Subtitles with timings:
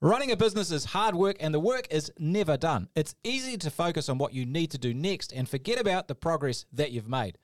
[0.00, 2.88] Running a business is hard work and the work is never done.
[2.94, 6.14] It's easy to focus on what you need to do next and forget about the
[6.14, 7.36] progress that you've made.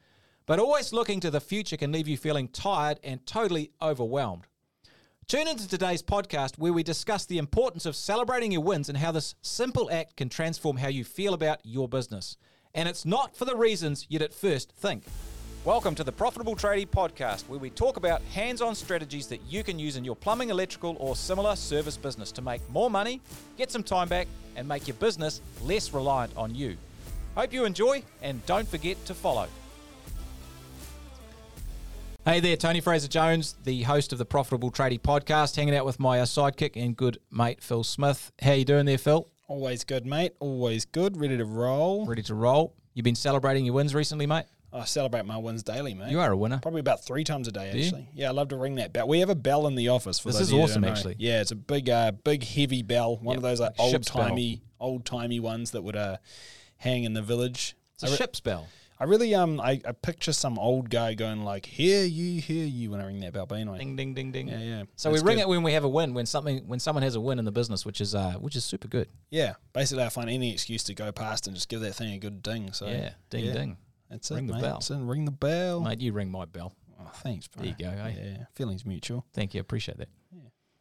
[0.46, 4.46] But always looking to the future can leave you feeling tired and totally overwhelmed.
[5.26, 9.10] Tune into today's podcast where we discuss the importance of celebrating your wins and how
[9.10, 12.36] this simple act can transform how you feel about your business.
[12.72, 15.02] And it's not for the reasons you'd at first think.
[15.64, 19.64] Welcome to the Profitable Tradie podcast, where we talk about hands on strategies that you
[19.64, 23.22] can use in your plumbing, electrical, or similar service business to make more money,
[23.56, 26.76] get some time back, and make your business less reliant on you.
[27.34, 29.48] Hope you enjoy, and don't forget to follow.
[32.26, 35.98] Hey there, Tony Fraser Jones, the host of the Profitable Tradie podcast, hanging out with
[35.98, 38.32] my uh, sidekick and good mate Phil Smith.
[38.42, 39.30] How you doing there, Phil?
[39.48, 40.34] Always good, mate.
[40.40, 41.16] Always good.
[41.16, 42.04] Ready to roll.
[42.04, 42.74] Ready to roll?
[42.92, 44.44] You've been celebrating your wins recently, mate?
[44.74, 46.10] I celebrate my wins daily, mate.
[46.10, 46.58] You are a winner.
[46.58, 47.84] Probably about three times a day, Do you?
[47.84, 48.08] actually.
[48.12, 49.06] Yeah, I love to ring that bell.
[49.06, 50.18] We have a bell in the office.
[50.18, 51.14] For This is you awesome, actually.
[51.18, 53.16] Yeah, it's a big, uh, big, heavy bell.
[53.16, 56.16] One Yep, of those like like old timey, old timey ones that would uh,
[56.76, 57.76] hang in the village.
[57.94, 58.66] It's a re- ship's bell.
[58.98, 62.92] I really, um, I, I picture some old guy going like, "Hear you, hear you,"
[62.92, 63.44] when I ring that bell.
[63.44, 64.48] But anyway, Ding, ding, ding, ding.
[64.48, 64.82] yeah, yeah.
[64.94, 65.42] So we ring good.
[65.42, 67.52] it when we have a win, when something, when someone has a win in the
[67.52, 69.08] business, which is, uh, which is super good.
[69.30, 72.18] Yeah, basically, I find any excuse to go past and just give that thing a
[72.18, 72.72] good ding.
[72.72, 73.52] So yeah, ding, yeah.
[73.52, 73.76] ding.
[74.14, 74.62] That's Ring it, the mate.
[74.62, 74.72] bell.
[74.74, 75.80] That's it, ring the bell.
[75.80, 76.72] Mate, you ring my bell.
[77.00, 77.64] Oh, thanks, bro.
[77.64, 77.90] There you go.
[77.90, 78.14] Eh?
[78.16, 79.26] Yeah, feelings mutual.
[79.32, 79.60] Thank you.
[79.60, 80.08] Appreciate that.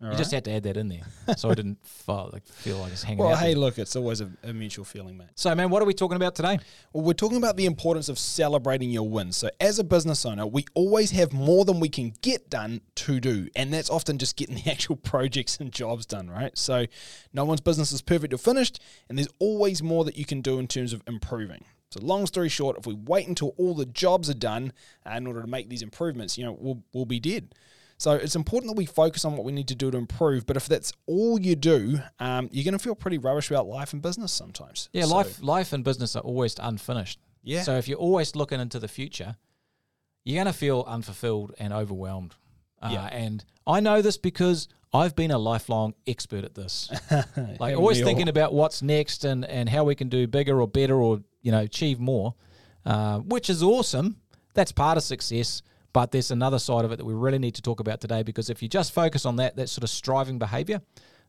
[0.03, 1.06] All you just had to add that in there,
[1.38, 3.25] so I didn't feel like, feel like it's hanging out.
[3.25, 3.40] Well, out.
[3.40, 3.62] hey, there.
[3.62, 5.30] look, it's always a, a mutual feeling, mate.
[5.36, 6.59] So, man, what are we talking about today?
[6.92, 9.38] Well, we're talking about the importance of celebrating your wins.
[9.38, 13.22] So, as a business owner, we always have more than we can get done to
[13.22, 13.47] do.
[13.56, 16.56] And that's often just getting the actual projects and jobs done, right?
[16.58, 16.86] So,
[17.31, 20.59] no one's business is perfect or finished, and there's always more that you can do
[20.59, 21.64] in terms of improving.
[21.94, 24.73] So, long story short, if we wait until all the jobs are done
[25.05, 27.53] uh, in order to make these improvements, you know, we'll, we'll be dead.
[28.00, 30.45] So it's important that we focus on what we need to do to improve.
[30.45, 33.94] But if that's all you do, um, you're going to feel pretty rubbish about life
[33.94, 34.89] and business sometimes.
[34.91, 37.19] Yeah, So- life, life and business are always unfinished.
[37.44, 37.61] Yeah.
[37.61, 39.38] So if you're always looking into the future,
[40.25, 42.35] you're going to feel unfulfilled and overwhelmed.
[42.81, 43.06] Uh, Yeah.
[43.06, 46.92] And I know this because I've been a lifelong expert at this.
[47.59, 48.30] like always thinking all?
[48.30, 51.62] about what's next and, and how we can do bigger or better or you know
[51.62, 52.36] achieve more,
[52.86, 54.18] uh, which is awesome.
[54.54, 55.62] That's part of success.
[55.94, 58.50] But there's another side of it that we really need to talk about today because
[58.50, 60.81] if you just focus on that, that sort of striving behavior,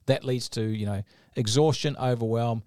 [0.07, 1.03] that leads to you know
[1.37, 2.63] exhaustion, overwhelm,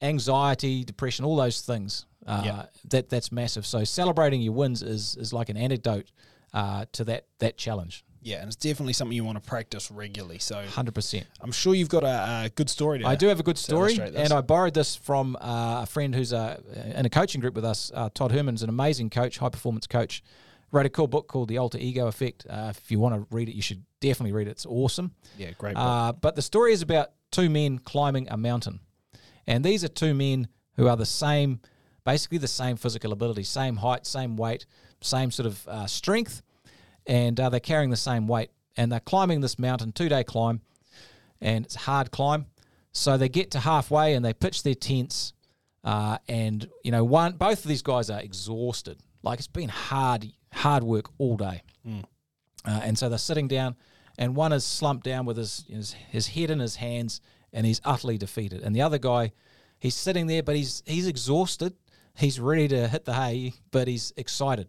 [0.00, 2.06] anxiety, depression, all those things.
[2.26, 2.66] Uh, Yeah.
[2.90, 3.66] That that's massive.
[3.66, 6.10] So celebrating your wins is is like an antidote
[6.52, 8.04] uh, to that that challenge.
[8.22, 10.38] Yeah, and it's definitely something you want to practice regularly.
[10.38, 11.26] So Hundred percent.
[11.40, 13.98] I'm sure you've got a, a good story to I do have a good story,
[13.98, 16.60] and I borrowed this from uh, a friend who's uh,
[16.94, 17.90] in a coaching group with us.
[17.92, 20.22] Uh, Todd Herman's an amazing coach, high performance coach.
[20.70, 22.46] Wrote a cool book called The Alter Ego Effect.
[22.48, 24.52] Uh, if you want to read it, you should definitely read it.
[24.52, 25.12] It's awesome.
[25.36, 25.74] Yeah, great.
[25.74, 25.82] book.
[25.84, 28.80] Uh, but the story is about two men climbing a mountain.
[29.46, 31.60] And these are two men who are the same,
[32.04, 34.64] basically the same physical ability, same height, same weight,
[35.02, 36.40] same sort of uh, strength,
[37.06, 38.50] and uh, they're carrying the same weight.
[38.76, 40.62] And they're climbing this mountain, two day climb,
[41.40, 42.46] and it's a hard climb.
[42.92, 45.34] So they get to halfway and they pitch their tents.
[45.84, 48.98] Uh, and, you know, one, both of these guys are exhausted.
[49.22, 51.62] Like it's been hard, hard work all day.
[52.64, 53.74] Uh, and so they're sitting down,
[54.18, 57.20] and one is slumped down with his, his his head in his hands,
[57.52, 58.62] and he's utterly defeated.
[58.62, 59.32] And the other guy,
[59.80, 61.74] he's sitting there, but he's he's exhausted.
[62.16, 64.68] He's ready to hit the hay, but he's excited,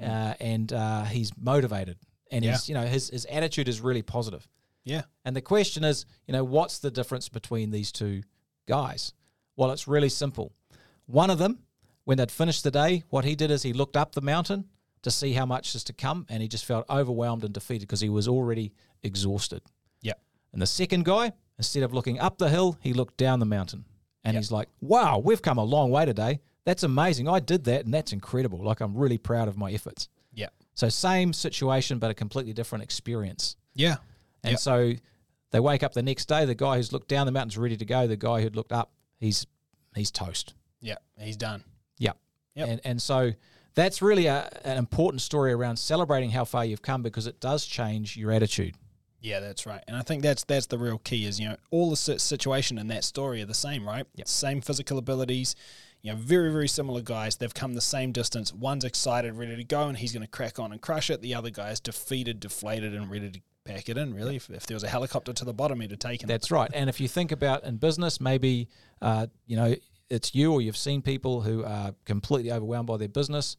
[0.00, 1.98] uh, and uh, he's motivated,
[2.30, 4.46] and he's you know his his attitude is really positive.
[4.84, 8.22] yeah, And the question is, you know, what's the difference between these two
[8.66, 9.12] guys?
[9.56, 10.52] Well, it's really simple.
[11.06, 11.58] One of them,
[12.04, 14.64] when they'd finished the day, what he did is he looked up the mountain
[15.02, 18.00] to see how much is to come, and he just felt overwhelmed and defeated because
[18.00, 18.72] he was already
[19.02, 19.62] exhausted.
[20.00, 20.14] yeah,
[20.52, 23.84] And the second guy, instead of looking up the hill, he looked down the mountain.
[24.24, 24.40] And Yep.
[24.42, 26.40] he's like, wow, we've come a long way today.
[26.64, 27.28] That's amazing.
[27.28, 28.62] I did that, and that's incredible.
[28.62, 30.08] Like, I'm really proud of my efforts.
[30.34, 33.56] yeah, So, same situation, but a completely different experience.
[33.74, 33.96] yeah,
[34.44, 34.60] And Yep.
[34.60, 34.92] so
[35.50, 36.44] they wake up the next day.
[36.46, 38.06] The guy who's looked down the mountain's ready to go.
[38.06, 39.46] The guy who'd looked up, he's
[39.94, 40.54] he's toast.
[40.80, 40.96] yeah.
[41.18, 41.62] He's done.
[41.98, 42.12] Yeah.
[42.54, 42.68] Yep.
[42.68, 43.32] And and so
[43.74, 47.64] that's really a, an important story around celebrating how far you've come because it does
[47.66, 48.74] change your attitude.
[49.20, 49.82] Yeah, that's right.
[49.86, 52.88] And I think that's that's the real key is, you know, all the situation in
[52.88, 54.06] that story are the same, right?
[54.16, 54.26] Yep.
[54.28, 55.54] Same physical abilities,
[56.02, 57.36] you know, very, very similar guys.
[57.36, 58.52] They've come the same distance.
[58.52, 61.22] One's excited, ready to go, and he's going to crack on and crush it.
[61.22, 64.36] The other guy is defeated, deflated, and ready to pack it in, really.
[64.36, 66.32] If, if there was a helicopter to the bottom, he'd have taken it.
[66.32, 66.70] That's right.
[66.74, 68.68] And if you think about in business, maybe
[69.00, 69.74] uh, you know
[70.10, 73.56] it's you or you've seen people who are completely overwhelmed by their business.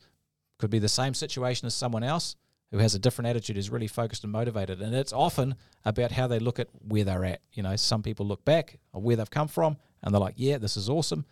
[0.59, 2.35] Could be the same situation as someone else
[2.71, 4.81] who has a different attitude is really focused and motivated.
[4.81, 5.55] And it's often
[5.85, 7.41] about how they look at where they're at.
[7.53, 10.57] You know, some people look back at where they've come from and they're like, yeah,
[10.57, 11.25] this is awesome.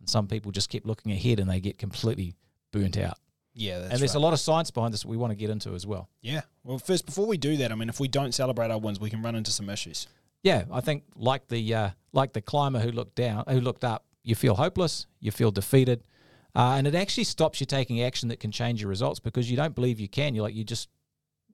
[0.00, 2.34] And some people just keep looking ahead and they get completely
[2.72, 3.18] burnt out.
[3.54, 4.20] Yeah, that's and there's right.
[4.20, 6.08] a lot of science behind this that we want to get into as well.
[6.20, 6.42] Yeah.
[6.62, 9.10] Well, first, before we do that, I mean, if we don't celebrate our wins, we
[9.10, 10.06] can run into some issues.
[10.44, 14.04] Yeah, I think like the uh, like the climber who looked down, who looked up,
[14.22, 16.04] you feel hopeless, you feel defeated,
[16.54, 19.56] uh, and it actually stops you taking action that can change your results because you
[19.56, 20.36] don't believe you can.
[20.36, 20.88] You're like you just,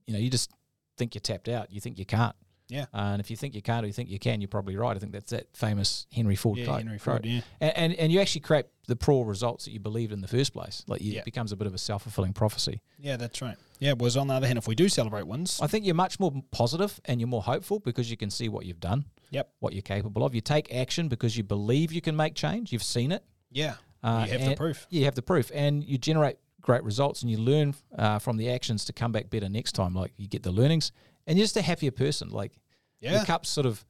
[0.06, 0.50] you know, you just
[0.98, 1.72] think you're tapped out.
[1.72, 2.36] You think you can't.
[2.68, 2.86] Yeah.
[2.94, 4.96] Uh, and if you think you can't or you think you can, you're probably right.
[4.96, 6.78] I think that's that famous Henry Ford Yeah, quote.
[6.78, 7.22] Henry Ford.
[7.22, 7.26] quote.
[7.30, 7.40] Yeah.
[7.60, 10.52] And, and and you actually create the poor results that you believed in the first
[10.54, 10.82] place.
[10.86, 11.18] Like you, Yeah.
[11.20, 12.80] it becomes a bit of a self fulfilling prophecy.
[12.98, 13.56] Yeah, that's right.
[13.80, 13.92] Yeah.
[13.92, 16.32] Whereas on the other hand, if we do celebrate wins, I think you're much more
[16.52, 19.04] positive and you're more hopeful because you can see what you've done.
[19.30, 19.50] Yep.
[19.60, 20.34] What you're capable of.
[20.34, 22.72] You take action because you believe you can make change.
[22.72, 23.24] You've seen it.
[23.50, 24.86] yeah, Uh, you have the proof.
[24.90, 28.50] You have the proof, and you generate great results, and you learn uh, from the
[28.50, 29.94] actions to come back better next time.
[29.94, 30.92] Like you get the learnings,
[31.26, 32.28] and you're just a happier person.
[32.30, 32.52] Like
[33.00, 33.12] Yeah.
[33.16, 33.84] your cup's sort of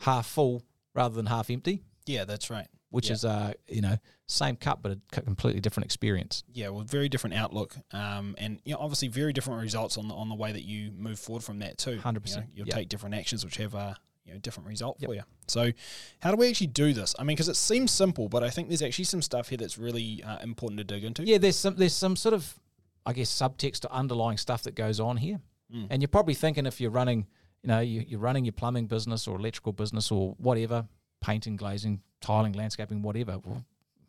[0.00, 0.62] half full
[0.94, 2.68] rather than half empty, Yeah, that's right.
[2.90, 3.12] which Yeah.
[3.14, 6.44] is uh you know same cup but a completely different experience.
[6.52, 10.14] Yeah, well, very different outlook, um, and you know, obviously very different results on the
[10.14, 11.98] on the way that you move forward from that too.
[11.98, 12.74] 100%, You know, you'll yeah.
[12.74, 13.96] take different actions which have a
[14.26, 15.08] you know different result Yep.
[15.08, 15.22] for you.
[15.46, 15.72] So,
[16.20, 17.14] how do we actually do this?
[17.18, 19.78] I mean, because it seems simple, but I think there's actually some stuff here that's
[19.78, 21.24] really uh, important to dig into.
[21.24, 22.58] Yeah, there's some there's some sort of
[23.06, 25.40] I guess subtext or underlying stuff that goes on here,
[25.74, 25.86] Mm.
[25.90, 27.26] and you're probably thinking if you're running,
[27.62, 30.86] you know, you, you're running your plumbing business or electrical business or whatever,
[31.20, 33.38] painting, glazing, tiling, landscaping, whatever.
[33.44, 33.64] Well,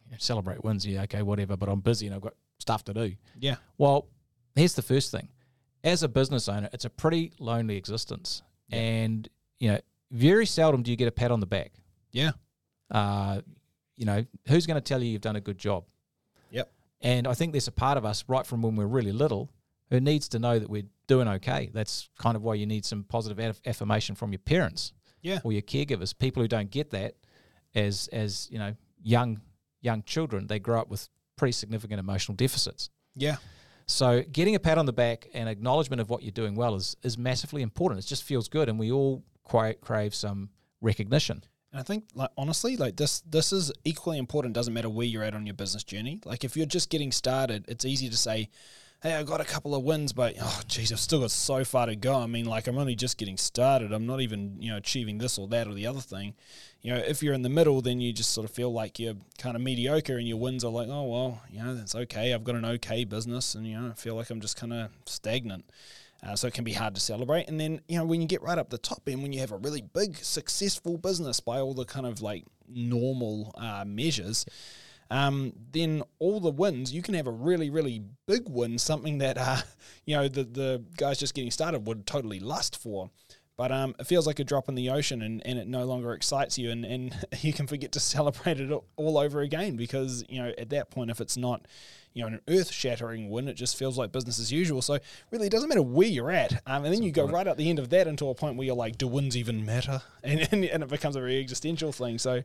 [0.05, 1.57] you know, celebrate wins, yeah, okay, whatever.
[1.57, 3.13] But I'm busy and I've got stuff to do.
[3.39, 4.07] Yeah, Well,
[4.55, 5.27] here's the first thing:
[5.83, 8.77] as a business owner, it's a pretty lonely existence, Yeah.
[8.79, 9.29] and
[9.59, 9.79] you know,
[10.11, 11.73] very seldom do you get a pat on the back.
[12.11, 12.31] yeah,
[12.89, 13.41] Uh,
[13.97, 15.83] you know, who's going to tell you you've done a good job?
[16.51, 16.71] Yep.
[17.01, 19.49] And I think there's a part of us right from when we're really little
[19.89, 21.69] who needs to know that we're doing okay.
[21.73, 25.51] That's kind of why you need some positive aff- affirmation from your parents yeah, or
[25.51, 26.17] your caregivers.
[26.17, 27.15] People who don't get that
[27.75, 29.41] as as you know young
[29.81, 32.89] young children, they grow up with pretty significant emotional deficits.
[33.15, 33.37] yeah,
[33.85, 36.95] So getting a pat on the back and acknowledgement of what you're doing well is
[37.03, 38.03] is massively important.
[38.03, 40.49] It just feels good, and we all cra- crave some
[40.81, 41.43] recognition.
[41.71, 44.55] And I think, like honestly, like this, this is equally important.
[44.55, 46.19] Doesn't matter where you're at on your business journey.
[46.25, 48.49] Like if you're just getting started, it's easy to say,
[49.01, 51.85] "Hey, I got a couple of wins, but oh, geez, I've still got so far
[51.85, 53.91] to go." I mean, like I'm only just getting started.
[53.91, 56.33] I'm not even, you know, achieving this or that or the other thing.
[56.81, 59.15] You know, if you're in the middle, then you just sort of feel like you're
[59.37, 62.33] kind of mediocre, and your wins are like, "Oh well, you know, that's okay.
[62.33, 64.89] I've got an okay business, and you know, I feel like I'm just kind of
[65.05, 65.65] stagnant."
[66.21, 67.47] Uh, so it can be hard to celebrate.
[67.47, 69.53] And then, you know, when you get right up the top end, when you have
[69.53, 74.45] a really big, successful business by all the kind of like normal uh, measures,
[75.09, 79.37] um, then all the wins, you can have a really, really big win, something that,
[79.37, 79.57] uh,
[80.05, 83.09] you know, the, the guys just getting started would totally lust for.
[83.57, 86.13] But um, it feels like a drop in the ocean and, and it no longer
[86.13, 90.41] excites you and, and you can forget to celebrate it all over again because, you
[90.41, 91.67] know, at that point, if it's not,
[92.13, 94.81] you know, an earth shattering win, it just feels like business as usual.
[94.81, 94.97] So
[95.29, 96.53] really, it doesn't matter where you're at.
[96.65, 98.65] Um, and then you go right at the end of that into a point where
[98.65, 100.01] you're like, do wins even matter?
[100.23, 102.17] And, and, and it becomes a very existential thing.
[102.17, 102.43] So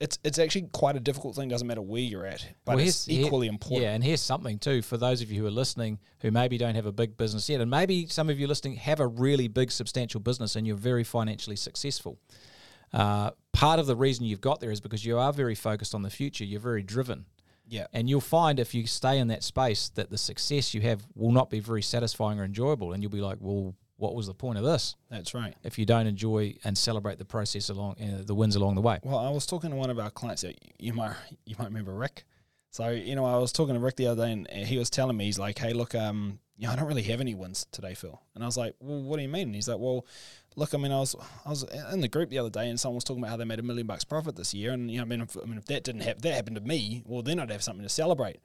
[0.00, 1.48] it's it's actually quite a difficult thing.
[1.48, 3.82] Doesn't matter where you're at, but Well, it's here- equally important.
[3.82, 6.74] Yeah, and here's something too for those of you who are listening who maybe don't
[6.74, 9.70] have a big business yet, and maybe some of you listening have a really big,
[9.70, 12.18] substantial business and you're very financially successful.
[12.92, 16.02] Uh, part of the reason you've got there is because you are very focused on
[16.02, 16.44] the future.
[16.44, 17.24] You're very driven.
[17.68, 17.86] Yeah.
[17.92, 21.32] And you'll find if you stay in that space that the success you have will
[21.32, 22.92] not be very satisfying or enjoyable.
[22.92, 25.54] And you'll be like, well, what was the point of this That's right.
[25.62, 28.98] if you don't enjoy and celebrate the process along uh, the wins along the way?
[29.02, 30.42] Well, I was talking to one of our clients.
[30.42, 31.14] that You might
[31.46, 32.24] you might remember Rick.
[32.70, 35.16] So you know, I was talking to Rick the other day, and he was telling
[35.16, 37.94] me he's like, "Hey, look, um, you know, I don't really have any wins today,
[37.94, 40.04] Phil." And I was like, "Well, what do you mean?" And he's like, "Well,
[40.56, 42.96] look, I mean, I was I was in the group the other day, and someone
[42.96, 45.04] was talking about how they made a million bucks profit this year, and you know,
[45.04, 47.40] I mean, if, I mean, if that didn't happen, that happened to me, well, then
[47.40, 48.40] I'd have something to celebrate."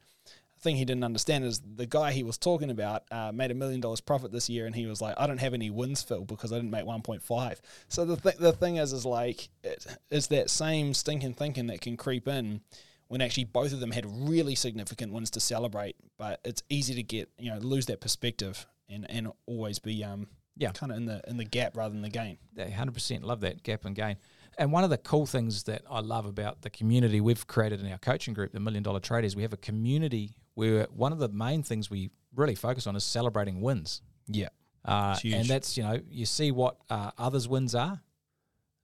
[0.62, 3.80] Thing he didn't understand is the guy he was talking about uh, made a million
[3.80, 6.52] dollars profit this year, and he was like, "I don't have any wins, Phil, because
[6.52, 10.50] I didn't make 1.5." So the th- the thing is, is like it, it's that
[10.50, 12.60] same stinking thinking that can creep in
[13.08, 15.96] when actually both of them had really significant wins to celebrate.
[16.16, 20.28] But it's easy to get you know lose that perspective and and always be um
[20.56, 20.70] Yeah.
[20.70, 22.38] kind of in the in the gap rather than the gain.
[22.54, 24.16] Yeah, hundred percent love that gap and gain.
[24.58, 27.90] And one of the cool things that I love about the community we've created in
[27.90, 31.28] our coaching group, the Million Dollar Traders, we have a community where one of the
[31.28, 34.02] main things we really focus on is celebrating wins.
[34.28, 34.48] Yeah,
[34.84, 38.00] Uh, and that's you know you see what uh, others' wins are,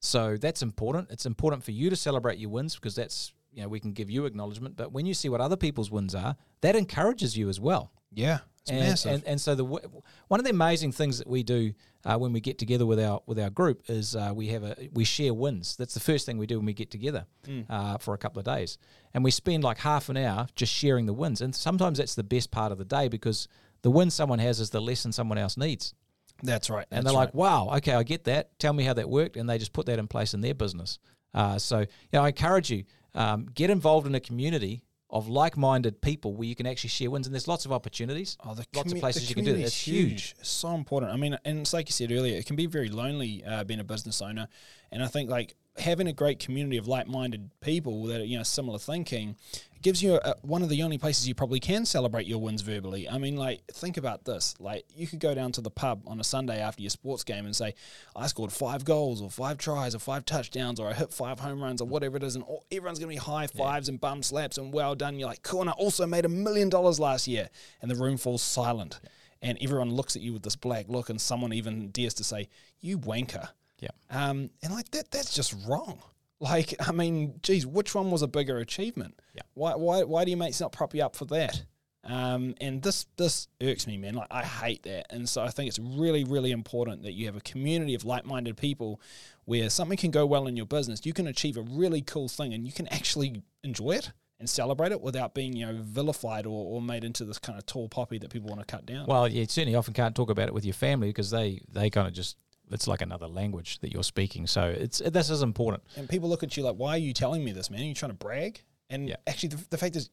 [0.00, 1.10] so that's important.
[1.10, 4.10] It's important for you to celebrate your wins because that's you know we can give
[4.10, 4.76] you acknowledgement.
[4.76, 7.92] But when you see what other people's wins are, that encourages you as well.
[8.12, 9.12] Yeah, it's and, massive.
[9.12, 11.72] and and so the one of the amazing things that we do
[12.04, 14.88] uh, when we get together with our with our group is uh, we have a
[14.92, 15.76] we share wins.
[15.76, 17.66] That's the first thing we do when we get together Mm.
[17.68, 18.78] uh, for a couple of days,
[19.14, 21.40] and we spend like half an hour just sharing the wins.
[21.40, 23.48] And sometimes that's the best part of the day because
[23.82, 25.94] the win someone has is the lesson someone else needs.
[26.42, 26.86] that's right.
[26.90, 27.20] And they're right.
[27.26, 28.58] like, "Wow, okay, I get that.
[28.58, 30.98] Tell me how that worked," and they just put that in place in their business.
[31.34, 32.84] Uh, so, you know, I encourage you
[33.14, 37.26] um, get involved in a community of like-minded people where you can actually share wins,
[37.26, 38.36] and there's lots of opportunities.
[38.44, 39.60] Oh, the lots of places you can do it.
[39.60, 40.34] It's huge.
[40.38, 41.12] It's so important.
[41.12, 43.80] I mean, and it's like you said earlier, it can be very lonely uh, being
[43.80, 44.48] a business owner.
[44.92, 48.42] And I think like having a great community of like-minded people that are, you know
[48.42, 49.36] similar thinking
[49.80, 53.08] gives you a, one of the only places you probably can celebrate your wins verbally.
[53.08, 56.20] I mean, like think about this: like you could go down to the pub on
[56.20, 57.74] a Sunday after your sports game and say,
[58.16, 61.62] "I scored five goals, or five tries, or five touchdowns, or I hit five home
[61.62, 64.58] runs, or whatever it is," and all, everyone's gonna be high fives and bum slaps
[64.58, 65.18] and well done.
[65.18, 67.48] You're like, "Cool!" And I also made a million dollars last year,
[67.80, 69.00] and the room falls silent.
[69.40, 72.48] And everyone looks at you with this black look, and someone even dares to say,
[72.80, 73.90] "You wanker." Yeah.
[74.10, 76.00] Um, and like that, that's just wrong.
[76.40, 79.18] Like, I mean, geez, which one was a bigger achievement?
[79.34, 79.42] Yeah.
[79.54, 81.62] Why, why, why do you mates not prop you up for that?
[82.04, 84.14] Um, and this, this irks me, man.
[84.14, 85.06] Like, I hate that.
[85.10, 88.56] And so I think it's really, really important that you have a community of like-minded
[88.56, 89.00] people
[89.44, 91.04] where something can go well in your business.
[91.04, 94.92] You can achieve a really cool thing, and you can actually enjoy it and celebrate
[94.92, 98.18] it without being, you know, vilified or, or made into this kind of tall poppy
[98.18, 99.06] that people want to cut down.
[99.06, 102.06] Well, you certainly often can't talk about it with your family because they they kind
[102.06, 102.36] of just
[102.70, 104.46] it's like another language that you're speaking.
[104.46, 105.82] So it's this is important.
[105.96, 107.80] and people look at you like, "Why are you telling me this, man?
[107.80, 109.16] Are you trying to brag?" And Yeah.
[109.26, 110.08] actually, the, the fact is,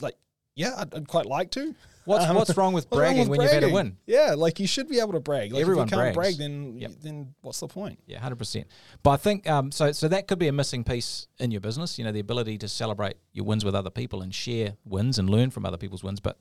[0.00, 0.14] like,
[0.56, 1.74] yeah, I'd, I'd quite like to.
[2.06, 3.96] What's Um, what's wrong with what's wrong bragging with when you've had a win?
[4.06, 5.52] Yeah, like you should be able to brag.
[5.52, 6.36] Like Everyone if you can't brags.
[6.36, 6.90] brag, then Yep.
[7.02, 7.98] then what's the point?
[8.06, 8.66] Yeah, hundred percent.
[9.02, 9.90] But I think um, so.
[9.92, 11.98] So that could be a missing piece in your business.
[11.98, 15.28] You know, the ability to celebrate your wins with other people and share wins and
[15.30, 16.20] learn from other people's wins.
[16.20, 16.38] But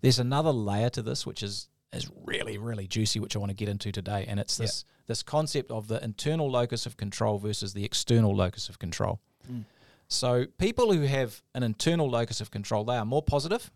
[0.00, 3.56] there's another layer to this, which is is really really juicy, which I want to
[3.56, 4.24] get into today.
[4.28, 8.68] And it's this this concept of the internal locus of control versus the external locus
[8.68, 9.20] of control.
[9.50, 9.64] Mm.
[10.08, 13.70] So people who have an internal locus of control, they are more positive.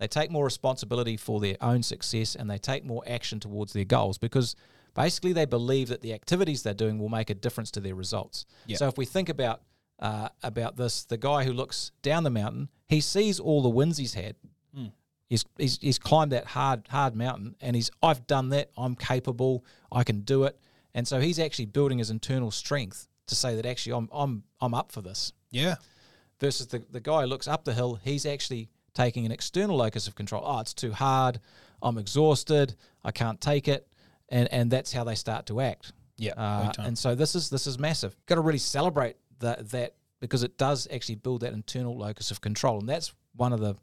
[0.00, 3.84] They take more responsibility for their own success and they take more action towards their
[3.84, 4.56] goals because
[4.94, 8.46] basically they believe that the activities they're doing will make a difference to their results.
[8.66, 8.78] Yeah.
[8.78, 9.62] So if we think about
[9.98, 13.98] uh, about this, the guy who looks down the mountain, he sees all the wins
[13.98, 14.34] he's had.
[15.32, 18.70] He's, he's he's climbed that hard hard mountain and he's I've done that.
[18.76, 19.64] I'm capable.
[19.90, 20.58] I can do it.
[20.94, 24.74] And so he's actually building his internal strength to say that actually I'm I'm I'm
[24.74, 25.76] up for this Yeah,
[26.38, 30.06] versus the, the guy who looks up the hill, he's actually taking an external locus
[30.06, 30.42] of control.
[30.44, 31.40] Oh, it's too hard.
[31.80, 32.74] I'm exhausted.
[33.02, 33.88] I can't take it.
[34.28, 35.92] And and that's how they start to act.
[36.18, 36.32] yeah.
[36.36, 38.14] Uh, and so this is this is massive.
[38.26, 42.42] Got to really celebrate that that because it does actually build that internal locus of
[42.42, 43.76] control, and that's one of the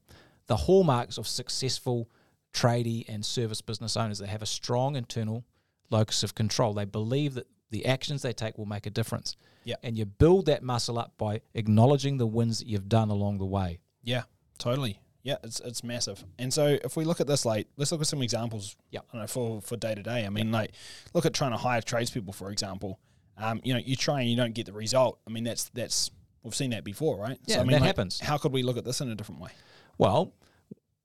[0.50, 2.10] the hallmarks of successful
[2.53, 4.18] tradie and service business owners.
[4.18, 5.46] They have a strong internal
[5.91, 6.74] locus of control.
[6.74, 9.38] They believe that the actions they take will make a difference.
[9.63, 9.75] Yeah.
[9.84, 13.46] and you build that muscle up by acknowledging the wins that you've done along the
[13.46, 13.79] way.
[14.03, 14.24] Yeah,
[14.58, 15.00] totally.
[15.22, 16.24] Yeah, it's it's massive.
[16.39, 18.75] And so if we look at this, like, let's look at some examples.
[18.89, 19.06] Yep.
[19.13, 20.25] I know, for for day to day.
[20.25, 20.72] I mean, like,
[21.13, 23.00] look at trying to hire tradespeople, for example.
[23.38, 25.20] Um, you know, you try and you don't get the result.
[25.27, 26.10] I mean, that's that's
[26.41, 27.38] we've seen that before, right?
[27.46, 28.20] Yeah, I mean, that like, happens.
[28.20, 29.51] How could we look at this in a different way?
[30.00, 30.34] Well,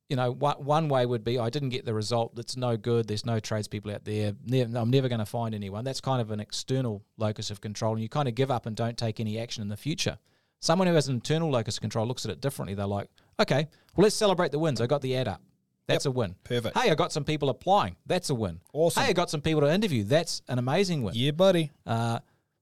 [0.09, 2.35] you know, one, one way would be I didn't get the result.
[2.35, 3.09] That's no good.
[3.09, 4.35] There's no tradespeople out there.
[4.53, 5.85] I'm never going to find anyone.
[5.85, 8.77] That's kind of an external locus of control, and you kind of give up and
[8.77, 10.19] don't take any action in the future.
[10.61, 12.75] Someone who has an internal locus of control looks at it differently.
[12.75, 13.09] They're like,
[13.41, 14.81] okay, well, let's celebrate the wins.
[14.81, 15.43] I got the ad up.
[15.87, 16.35] That's a win.
[16.45, 16.79] Perfect.
[16.79, 17.97] Hey, I got some people applying.
[18.07, 18.61] That's a win.
[18.73, 19.03] Awesome.
[19.03, 20.05] Hey, I got some people to interview.
[20.05, 21.15] That's an amazing win.
[21.15, 21.73] Yeah, buddy.
[21.87, 22.21] Uh,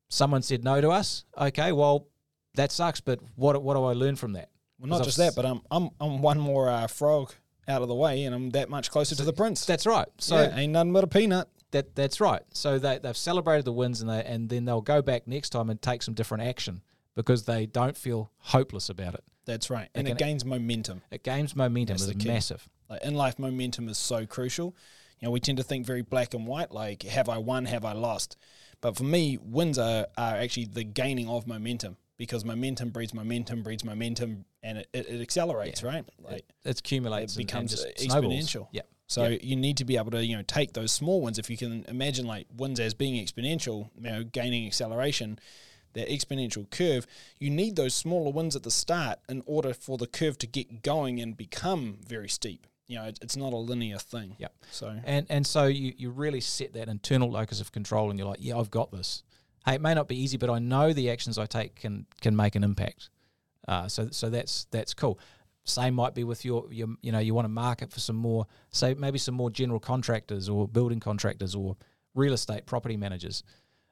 [0.08, 1.24] someone said no to us.
[1.38, 2.08] Okay, well,
[2.54, 3.00] that sucks.
[3.00, 4.48] But what what do I learn from that?
[4.82, 7.32] Well, not just that, but I'm I'm I'm one more uh, frog
[7.68, 9.64] out of the way, and I'm that much closer to the prince.
[9.64, 10.08] That's right.
[10.18, 11.48] So yeah, ain't nothing but a peanut.
[11.70, 12.42] That that's right.
[12.52, 15.70] So they they've celebrated the wins and they and then they'll go back next time
[15.70, 16.82] and take some different action
[17.14, 19.22] because they don't feel hopeless about it.
[19.44, 21.02] That's right, and can- it gains momentum.
[21.12, 21.96] It gains momentum.
[21.98, 22.68] That's the massive.
[22.90, 24.74] Like in life, momentum is so crucial.
[25.20, 27.84] You know, we tend to think very black and white, like have I won, have
[27.84, 28.36] I lost?
[28.80, 33.64] But for me, wins are, are actually the gaining of momentum because momentum breeds momentum,
[33.64, 36.04] breeds momentum, and it, it, it accelerates, right?
[36.22, 38.68] Like It, it accumulates it becomes exponential.
[38.70, 38.82] Yeah.
[39.08, 39.38] So Yeah.
[39.42, 41.40] you need to be able to, you know, take those small ones.
[41.40, 45.40] If you can imagine like wins as being exponential, you know, gaining acceleration,
[45.94, 47.08] that exponential curve,
[47.40, 50.82] you need those smaller wins at the start in order for the curve to get
[50.84, 52.68] going and become very steep.
[52.86, 54.36] You know, it, it's not a linear thing.
[54.38, 54.48] Yeah.
[54.70, 58.28] So And and so you, you really set that internal locus of control and you're
[58.28, 59.24] like, yeah, I've got this.
[59.64, 62.34] Hey, it may not be easy, but I know the actions I take can can
[62.36, 63.10] make an impact.
[63.68, 65.18] Uh, so so that's that's cool.
[65.64, 68.46] Same might be with your, your you know, you want to market for some more,
[68.70, 71.76] say maybe some more general contractors or building contractors or
[72.14, 73.44] real estate property managers.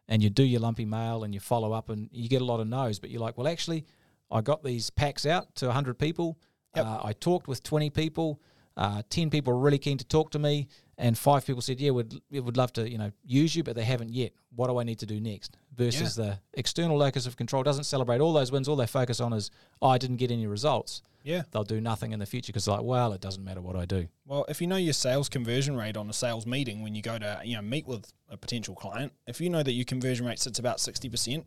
[0.09, 2.59] And you do your lumpy mail and you follow up and you get a lot
[2.59, 3.87] of no's, but you're like, well, actually,
[4.33, 6.41] I got these packs out to 100 people.
[6.75, 6.87] Yep.
[6.87, 8.41] Uh, I talked with 20 people.
[8.77, 11.91] Uh, 10 people were really keen to talk to me, and five people said, "Yeah,
[11.91, 14.33] would would love to, you know, use you, but they haven't yet.
[14.55, 15.57] What do I need to do next?"
[15.87, 18.69] Versus the external locus of control doesn't celebrate all those wins.
[18.69, 21.43] All they focus on is, "Oh, I didn't get any results." Yeah.
[21.51, 24.09] They'll do nothing in the future because, like, well, it doesn't matter what I do.
[24.25, 27.19] Well, if you know your sales conversion rate on a sales meeting when you go
[27.19, 30.39] to you know meet with a potential client, if you know that your conversion rate
[30.39, 31.47] sits about sixty percent,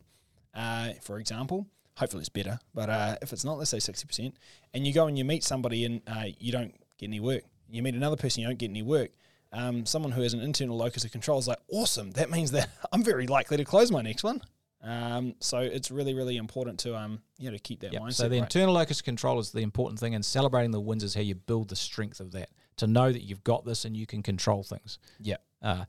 [0.54, 2.58] uh, for example, hopefully it's better.
[2.72, 4.36] But uh, if it's not, let's say sixty percent,
[4.72, 7.82] and you go and you meet somebody and uh, you don't get any work, you
[7.82, 9.10] meet another person, you don't get any work.
[9.56, 12.10] Um, someone who has an internal locus of control is like, awesome.
[12.12, 14.42] That means that I'm very likely to close my next one.
[14.82, 18.02] Um, so it's really, really important to um, you know, to keep that Yep.
[18.02, 18.12] mindset.
[18.14, 18.42] So the right.
[18.42, 21.34] internal locus of control is the important thing, and celebrating the wins is how you
[21.36, 22.50] build the strength of that.
[22.78, 24.98] To know that you've got this and you can control things.
[25.20, 25.84] yeah, Uh,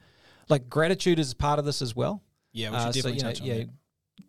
[0.48, 2.22] like gratitude is part of this as well.
[2.54, 3.70] yeah, we should Uh, so, definitely know, touch on yeah, that.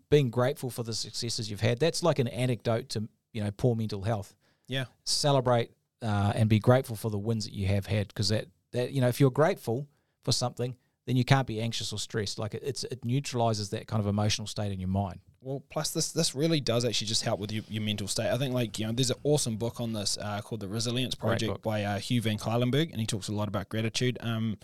[0.09, 1.79] being grateful for the successes you've had.
[1.79, 4.35] That's like an anecdote to you know poor mental health.
[4.67, 5.71] Yeah, Celebrate
[6.03, 9.01] uh, and be grateful for the wins that you have had because that that you
[9.01, 9.89] know if you're grateful
[10.23, 12.39] for something, then you can't be anxious or stressed.
[12.39, 15.21] Like it, it's it neutralizes that kind of emotional state in your mind.
[15.41, 18.31] Well, plus this this really does actually just help with your, your mental state.
[18.31, 21.15] I think like you know there's an awesome book on this uh, called the Resilience
[21.15, 24.19] Project by uh, Hugh Van Cuylenberg, and he talks a lot about gratitude.
[24.21, 24.59] Um,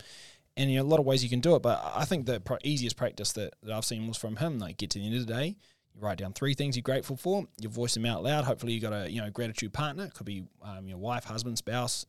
[0.55, 2.39] and you know, a lot of ways you can do it, but I think the
[2.39, 4.59] pro- easiest practice that, that I've seen was from him.
[4.59, 5.57] Like get to the end of the day,
[5.95, 7.45] you write down three things you're grateful for.
[7.59, 8.43] You voice them out loud.
[8.43, 10.05] Hopefully, you got a you know gratitude partner.
[10.05, 12.05] It could be um, your wife, husband, spouse,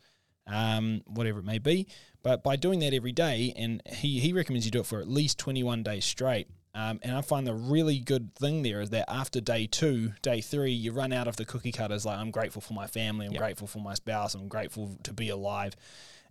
[0.46, 1.86] um, whatever it may be.
[2.22, 5.08] But by doing that every day, and he, he recommends you do it for at
[5.08, 6.48] least 21 days straight.
[6.76, 10.40] Um, and I find the really good thing there is that after day two, day
[10.40, 12.04] three, you run out of the cookie cutters.
[12.04, 13.40] Like I'm grateful for my family, I'm Yep.
[13.40, 15.76] grateful for my spouse, I'm grateful to be alive.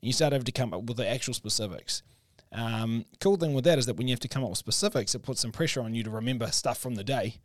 [0.01, 2.03] And you start having to come up with the actual specifics.
[2.51, 5.15] Um, cool thing with that is that when you have to come up with specifics,
[5.15, 7.37] it puts some pressure on you to remember stuff from the day,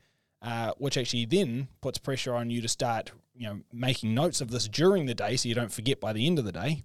[0.43, 4.51] uh, which actually then puts pressure on you to start, you know, making notes of
[4.51, 6.85] this during the day so you don't forget by the end of the day.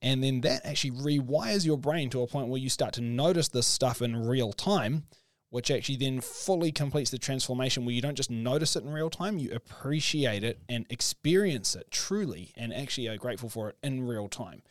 [0.00, 3.48] And then that actually rewires your brain to a point where you start to notice
[3.48, 5.04] this stuff in real time,
[5.50, 9.10] which actually then fully completes the transformation where you don't just notice it in real
[9.10, 14.04] time, you appreciate it and experience it truly and actually are grateful for it in
[14.04, 14.62] real time.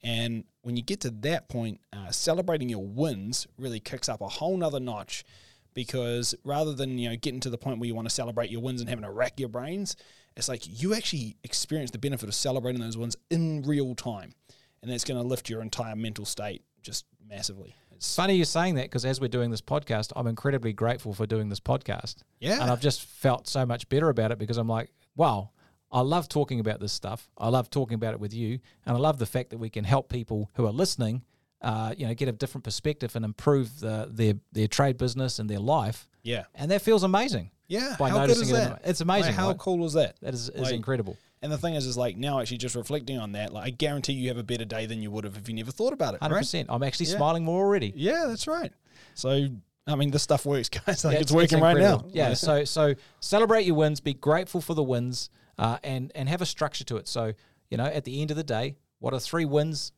[0.00, 4.28] And when you get to that point, uh, celebrating your wins really kicks up a
[4.28, 5.24] whole nother notch
[5.78, 8.60] because rather than you know getting to the point where you want to celebrate your
[8.60, 9.94] wins and having to rack your brains,
[10.36, 14.32] it's like you actually experience the benefit of celebrating those wins in real time,
[14.82, 17.76] and that's going to lift your entire mental state just massively.
[17.94, 21.26] It's funny you're saying that because as we're doing this podcast, I'm incredibly grateful for
[21.28, 22.16] doing this podcast.
[22.40, 25.50] yeah, And I've just felt so much better about it because I'm like, wow,
[25.92, 27.30] I love talking about this stuff.
[27.38, 28.58] I love talking about it with you.
[28.84, 31.22] And I love the fact that we can help people who are listening,
[31.62, 35.48] uh, you know, get a different perspective and improve the, their, their trade business and
[35.50, 36.08] their life.
[36.22, 37.50] yeah, And that feels amazing.
[37.66, 37.96] yeah.
[37.98, 38.80] By how noticing good is it that?
[38.84, 39.58] it's amazing, Like, how right?
[39.58, 40.16] cool is that?
[40.20, 41.16] That is, is Like- incredible.
[41.40, 44.12] And the thing is, is like now actually just reflecting on that, like I guarantee
[44.14, 46.20] you have a better day than you would have if you never thought about it.
[46.20, 46.40] Hundred Right?
[46.40, 46.66] percent.
[46.68, 47.16] I'm actually Yeah.
[47.16, 47.92] smiling more already.
[47.94, 48.72] Yeah, that's right.
[49.14, 49.46] So
[49.86, 51.04] I mean, this stuff works, guys.
[51.04, 52.04] Like Yeah, it's, working right now.
[52.10, 52.34] Yeah.
[52.34, 54.00] So so celebrate your wins.
[54.00, 57.06] Be grateful for the wins, uh, and and have a structure to it.
[57.06, 57.32] So
[57.70, 59.92] you know, at the end of the day, what are three wins?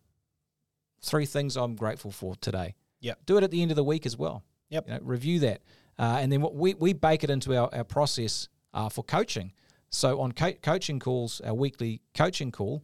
[1.03, 2.75] Three things I'm grateful for today.
[3.01, 3.21] Yep.
[3.27, 4.43] Do it at the end of the week as well.
[4.69, 4.87] Yep.
[4.89, 5.63] You know, review that,
[5.99, 9.53] uh, and then what we we bake it into our our process uh, for coaching.
[9.89, 12.83] So on co- coaching calls, our weekly coaching call,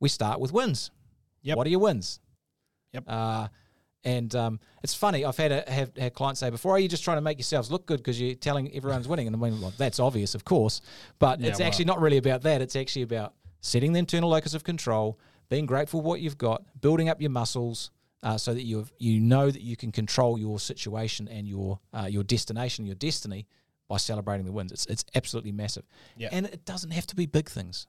[0.00, 0.90] we start with wins.
[1.42, 1.56] Yep.
[1.56, 2.18] What are your wins?
[2.92, 3.04] Yep.
[3.06, 3.48] Uh,
[4.04, 5.24] and um, it's funny.
[5.24, 7.70] I've had a, have had clients say before, "Are you just trying to make yourselves
[7.70, 10.80] look good because you're telling everyone's winning?" And I mean, well, that's obvious, of course,
[11.20, 12.60] but Yeah, it's well- actually not really about that.
[12.62, 15.20] It's actually about setting the internal locus of control,
[15.52, 17.90] being grateful for what you've got, building up your muscles,
[18.22, 22.06] uh, so that you you know that you can control your situation and your uh,
[22.08, 23.46] your destination, your destiny,
[23.86, 24.72] by celebrating the wins.
[24.72, 25.84] It's it's absolutely massive,
[26.16, 26.30] Yeah.
[26.32, 27.86] and it doesn't have to be big things.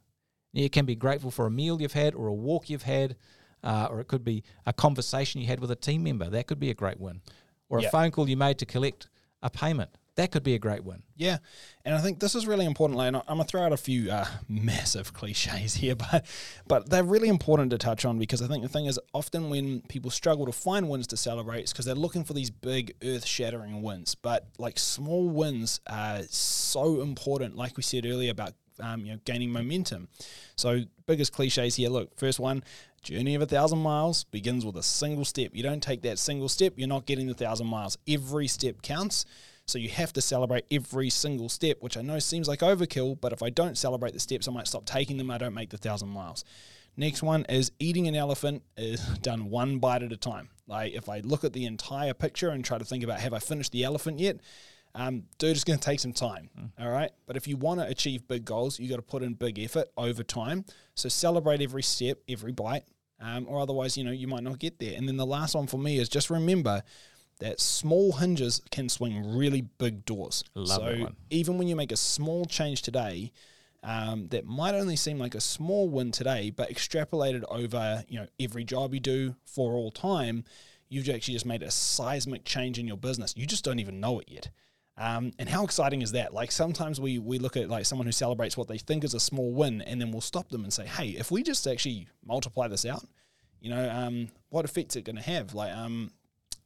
[0.51, 3.15] You can be grateful for a meal you've had or a walk you've had,
[3.63, 6.29] uh, or it could be a conversation you had with a team member.
[6.29, 7.21] That could be a great win.
[7.69, 7.87] Or Yeah.
[7.87, 9.07] a phone call you made to collect
[9.41, 9.89] a payment.
[10.15, 11.01] That could be a great win.
[11.15, 11.37] Yeah,
[11.83, 12.99] and I think this is really important.
[12.99, 16.25] And I'm gonna throw out a few uh, massive cliches here, but
[16.67, 19.81] but they're really important to touch on because I think the thing is often when
[19.81, 23.81] people struggle to find wins to celebrate, it's because they're looking for these big earth-shattering
[23.81, 24.13] wins.
[24.13, 27.55] But like small wins are so important.
[27.55, 30.09] Like we said earlier about um, you know gaining momentum.
[30.55, 31.89] So biggest cliches here.
[31.89, 32.63] Look, first one.
[33.01, 35.51] Journey of a thousand miles begins with a single step.
[35.53, 37.97] You don't take that single step, you're not getting the thousand miles.
[38.07, 39.25] Every step counts.
[39.65, 43.31] So you have to celebrate every single step, which I know seems like overkill, but
[43.31, 45.31] if I don't celebrate the steps, I might stop taking them.
[45.31, 46.43] I don't make the thousand miles.
[46.95, 50.49] Next one is eating an elephant is done one bite at a time.
[50.67, 53.39] Like if I look at the entire picture and try to think about have I
[53.39, 54.37] finished the elephant yet,
[54.95, 56.49] um, dude, it's going to take some time.
[56.59, 56.71] Mm.
[56.79, 57.11] All right.
[57.25, 59.87] But if you want to achieve big goals, you got to put in big effort
[59.97, 60.65] over time.
[60.95, 62.83] So celebrate every step, every bite,
[63.19, 64.95] um, or otherwise, you know, you might not get there.
[64.95, 66.83] And then the last one for me is just remember
[67.39, 70.43] that small hinges can swing really big doors.
[70.55, 73.31] Love so even when you make a small change today,
[73.83, 78.27] um, that might only seem like a small win today, but extrapolated over you know
[78.39, 80.45] every job you do for all time,
[80.89, 83.33] you've actually just made a seismic change in your business.
[83.35, 84.49] You just don't even know it yet.
[84.95, 86.33] Um, and how exciting is that?
[86.33, 89.19] Like sometimes we we look at like someone who celebrates what they think is a
[89.19, 92.67] small win, and then we'll stop them and say, "Hey, if we just actually multiply
[92.67, 93.03] this out,
[93.59, 96.11] you know, um, what effect's it going to have?" Like, um,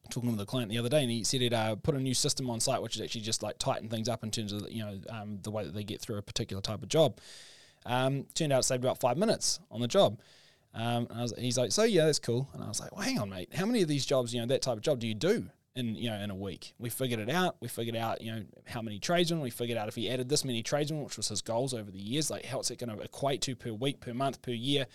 [0.10, 2.14] talking with a client the other day, and he said he'd uh, put a new
[2.14, 4.84] system on site, which is actually just like tighten things up in terms of you
[4.84, 7.20] know um, the way that they get through a particular type of job.
[7.86, 10.20] Um, turned out it saved about five minutes on the job.
[10.74, 12.50] Um, and was, he's like, so yeah, that's cool.
[12.54, 13.50] And I was like, well, hang on, mate.
[13.54, 15.50] How many of these jobs, you know, that type of job do you do?
[15.78, 16.74] in you know in a week.
[16.80, 17.56] We figured it out.
[17.62, 19.40] We figured out you know how many tradesmen.
[19.40, 22.00] We figured out if he added this many tradesmen, which was his goals over the
[22.00, 24.88] years, like how's it going to equate to per week, per month, per year.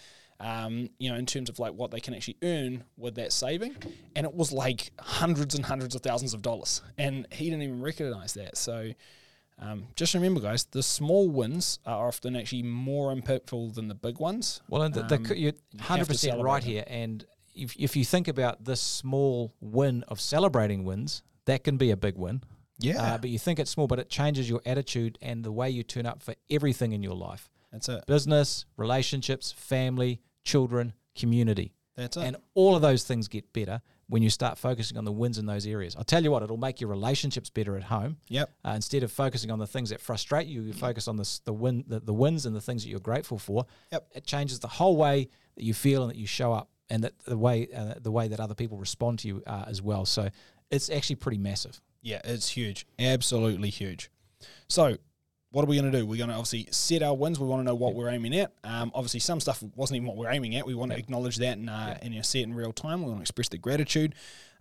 [0.45, 3.77] Um, you know, in terms of like what they can actually earn with that saving,
[4.17, 7.81] and it was like hundreds and hundreds of thousands of dollars, and he didn't even
[7.81, 8.57] recognize that.
[8.57, 8.91] So,
[9.61, 14.19] um, just remember, guys, the small wins are often actually more impactful than the big
[14.19, 14.61] ones.
[14.69, 16.71] Well, and the, the, um, you're hundred percent right them.
[16.73, 17.25] here, and
[17.55, 21.97] if, if you think about this small win of celebrating wins, that can be a
[21.97, 22.43] big win.
[22.81, 23.01] Yeah.
[23.01, 25.85] Uh, but you think it's small, but it changes your attitude and the way you
[25.85, 27.49] turn up for everything in your life.
[27.71, 28.05] That's it.
[28.07, 31.75] Business, relationships, family, children, community.
[31.97, 32.25] That's it.
[32.25, 35.47] And all of those things get better when you start focusing on the wins in
[35.47, 35.97] those areas.
[35.97, 38.19] I'll tell you what, it'll make your relationships better at home.
[38.29, 38.51] Yep.
[38.65, 41.53] Uh, instead of focusing on the things that frustrate you, you focus on the the
[41.53, 43.67] win the, the wins and the things that you're grateful for.
[43.91, 44.09] Yep.
[44.15, 47.19] It changes the whole way that you feel and that you show up and that
[47.25, 50.05] the way uh, the way that other people respond to you uh, as well.
[50.05, 50.31] So
[50.71, 51.81] it's actually pretty massive.
[52.03, 54.11] Yeah, it's huge, absolutely huge.
[54.69, 54.99] So
[55.53, 56.05] what are we going to do?
[56.05, 57.39] We're going to obviously set our wins.
[57.39, 58.53] We want to know what we're aiming at.
[58.65, 60.67] Um, obviously, some stuff wasn't even what we're aiming at.
[60.67, 63.01] We want to acknowledge that and, uh, and you know, see it in real time.
[63.03, 64.15] We want to express the gratitude.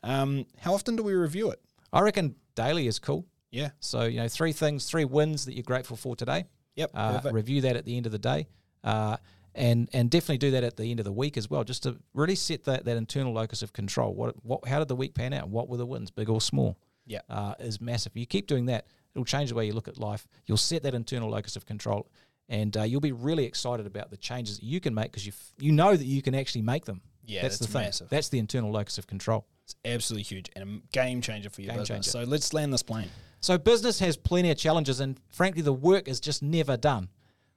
[0.03, 1.61] Um, how often do we review it?
[1.93, 3.25] I reckon daily is cool.
[3.51, 3.71] Yeah.
[3.79, 6.45] So you know, three things, three wins that you're grateful for today.
[6.75, 6.91] Yep.
[6.93, 8.47] Uh, review that at the end of the day.
[8.83, 9.17] Uh,
[9.53, 11.97] and and definitely do that at the end of the week as well, just to
[12.13, 14.13] really set that, that internal locus of control.
[14.13, 15.49] What what how did the week pan out?
[15.49, 16.77] What were the wins, big or small?
[17.05, 18.13] Yeah, uh, is massive.
[18.15, 20.27] You keep doing that, it'll change the way you look at life.
[20.45, 22.09] You'll set that internal locus of control,
[22.49, 25.33] and uh, you'll be really excited about the changes that you can make because you
[25.59, 27.01] you know that you can actually make them.
[27.25, 28.07] Yeah, that's, that's the thing.
[28.09, 29.45] That's the internal locus of control.
[29.63, 32.11] It's absolutely huge and a game changer for your game business.
[32.11, 32.25] Changer.
[32.25, 33.09] So let's land this plane.
[33.39, 37.09] So business has plenty of challenges, and frankly, the work is just never done.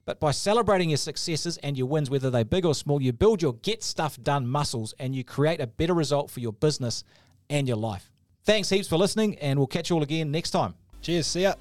[0.06, 3.40] But by celebrating your successes and your wins, whether they're big or small, you build
[3.40, 7.04] your get stuff done muscles and you create a better result for your business
[7.48, 8.10] and your life.
[8.44, 10.74] Thanks heaps for listening, and we'll catch you all again next time.
[11.04, 11.26] Cheers.
[11.26, 11.54] See ya.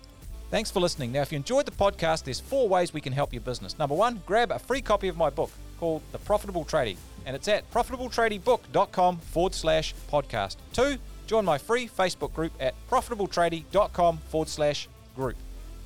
[0.49, 1.11] Thanks for listening.
[1.11, 3.77] Now, if you enjoyed the podcast, there's four ways we can help your business.
[3.77, 7.47] Number one, grab a free copy of my book called The Profitable Tradie, and it's
[7.49, 10.57] at profitabletradiebook.com forward slash podcast.
[10.71, 15.35] Two, join my free Facebook group at profitabletradie.com forward slash group.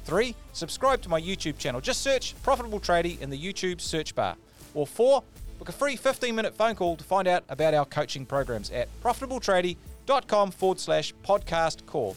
[0.05, 1.81] Three, subscribe to my YouTube channel.
[1.81, 4.35] Just search Profitable Tradie in the YouTube search bar.
[4.75, 5.23] Or four,
[5.57, 8.87] book a free 15 minute phone call to find out about our coaching programs at
[9.01, 12.15] profitabletradie.com forward slash podcast call.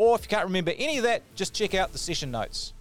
[0.00, 2.72] Or if you can't remember any of that, just check out the session notes.